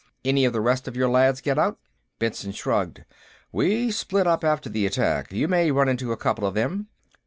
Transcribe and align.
"Any 0.25 0.45
of 0.45 0.53
the 0.53 0.61
rest 0.61 0.87
of 0.87 0.95
you 0.95 1.07
lads 1.07 1.41
get 1.41 1.59
out?" 1.59 1.77
Benson 2.17 2.53
shrugged. 2.53 3.05
"We 3.51 3.91
split 3.91 4.25
up 4.25 4.43
after 4.43 4.67
the 4.67 4.87
attack. 4.87 5.31
You 5.31 5.47
may 5.47 5.69
run 5.69 5.87
into 5.89 6.11
a 6.11 6.17
couple 6.17 6.43
of 6.47 6.55
them. 6.55 6.87